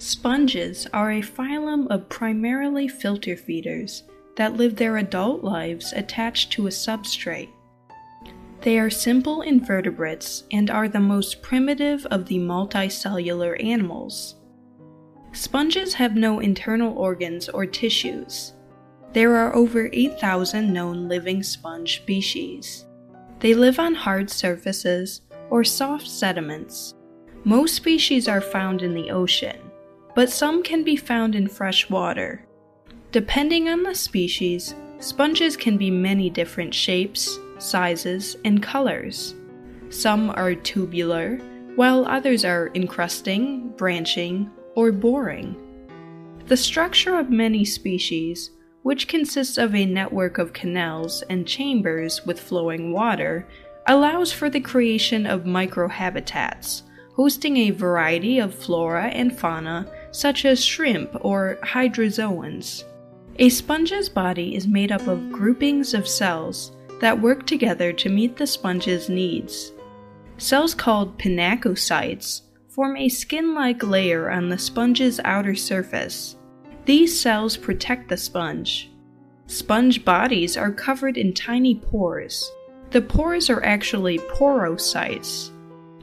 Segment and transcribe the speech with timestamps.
[0.00, 6.66] Sponges are a phylum of primarily filter feeders that live their adult lives attached to
[6.66, 7.50] a substrate.
[8.62, 14.36] They are simple invertebrates and are the most primitive of the multicellular animals.
[15.32, 18.54] Sponges have no internal organs or tissues.
[19.12, 22.86] There are over 8,000 known living sponge species.
[23.40, 25.20] They live on hard surfaces
[25.50, 26.94] or soft sediments.
[27.44, 29.69] Most species are found in the ocean,
[30.14, 32.44] but some can be found in fresh water.
[33.12, 39.34] Depending on the species, sponges can be many different shapes, sizes, and colors.
[39.88, 41.38] Some are tubular,
[41.74, 45.56] while others are encrusting, branching, or boring.
[46.46, 48.50] The structure of many species,
[48.82, 53.46] which consists of a network of canals and chambers with flowing water,
[53.86, 56.82] allows for the creation of microhabitats,
[57.14, 62.84] hosting a variety of flora and fauna such as shrimp or hydrozoans.
[63.38, 68.36] A sponge's body is made up of groupings of cells that work together to meet
[68.36, 69.72] the sponge's needs.
[70.36, 76.36] Cells called pinacocytes form a skin like layer on the sponge's outer surface.
[76.84, 78.90] These cells protect the sponge.
[79.46, 82.50] Sponge bodies are covered in tiny pores.
[82.90, 85.50] The pores are actually porocytes.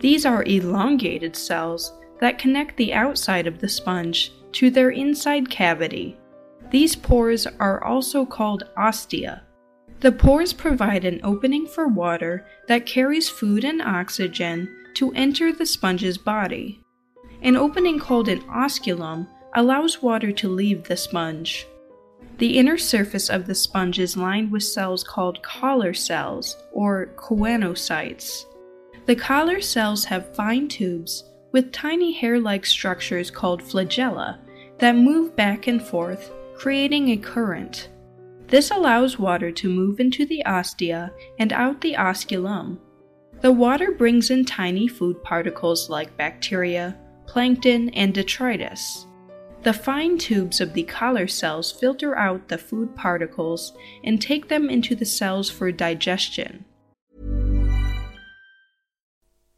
[0.00, 6.16] These are elongated cells that connect the outside of the sponge to their inside cavity.
[6.70, 9.42] These pores are also called ostia.
[10.00, 15.66] The pores provide an opening for water that carries food and oxygen to enter the
[15.66, 16.82] sponge's body.
[17.42, 21.66] An opening called an osculum allows water to leave the sponge.
[22.38, 28.44] The inner surface of the sponge is lined with cells called collar cells or choanocytes.
[29.06, 34.38] The collar cells have fine tubes with tiny hair like structures called flagella
[34.78, 37.88] that move back and forth, creating a current.
[38.46, 42.78] This allows water to move into the ostia and out the osculum.
[43.40, 49.06] The water brings in tiny food particles like bacteria, plankton, and detritus.
[49.62, 53.72] The fine tubes of the collar cells filter out the food particles
[54.04, 56.64] and take them into the cells for digestion.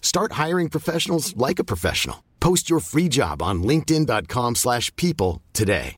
[0.00, 2.24] Start hiring professionals like a professional.
[2.40, 5.96] Post your free job on linkedin.com/people slash people today.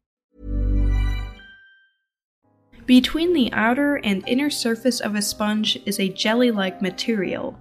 [2.87, 7.59] Between the outer and inner surface of a sponge is a jelly like material.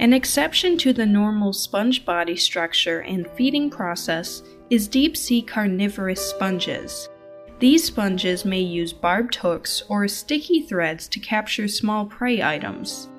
[0.00, 6.20] An exception to the normal sponge body structure and feeding process is deep sea carnivorous
[6.30, 7.06] sponges.
[7.58, 13.09] These sponges may use barbed hooks or sticky threads to capture small prey items.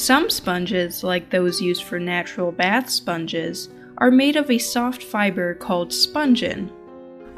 [0.00, 3.68] Some sponges, like those used for natural bath sponges,
[3.98, 6.72] are made of a soft fiber called spongin.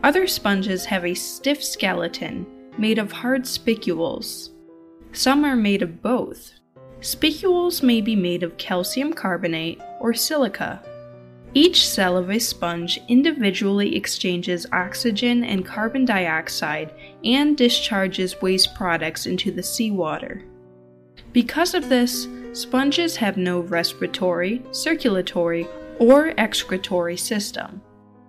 [0.05, 2.47] Other sponges have a stiff skeleton
[2.79, 4.53] made of hard spicules.
[5.11, 6.53] Some are made of both.
[7.01, 10.85] Spicules may be made of calcium carbonate or silica.
[11.55, 16.95] Each cell of a sponge individually exchanges oxygen and carbon dioxide
[17.25, 20.45] and discharges waste products into the seawater.
[21.33, 25.67] Because of this, sponges have no respiratory, circulatory,
[25.99, 27.81] or excretory system.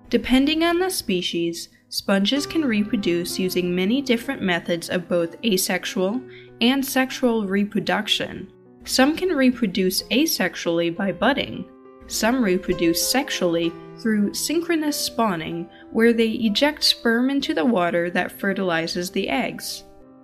[0.09, 6.21] Depending on the species, sponges can reproduce using many different methods of both asexual
[6.61, 8.51] and sexual reproduction.
[8.85, 11.65] Some can reproduce asexually by budding.
[12.07, 19.11] Some reproduce sexually through synchronous spawning, where they eject sperm into the water that fertilizes
[19.11, 19.83] the eggs.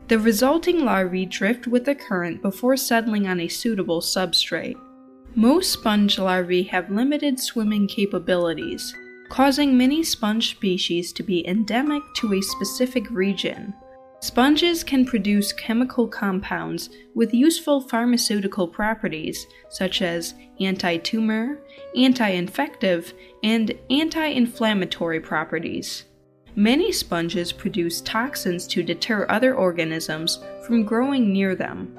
[0.09, 4.75] The resulting larvae drift with the current before settling on a suitable substrate.
[5.35, 8.91] Most sponge larvae have limited swimming capabilities,
[9.29, 13.71] causing many sponge species to be endemic to a specific region.
[14.19, 21.59] Sponges can produce chemical compounds with useful pharmaceutical properties such as anti tumor,
[21.95, 23.13] anti infective,
[23.43, 26.05] and anti inflammatory properties.
[26.55, 31.97] Many sponges produce toxins to deter other organisms from growing near them.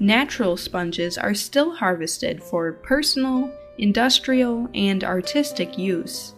[0.00, 6.34] Natural sponges are still harvested for personal, industrial, and artistic use.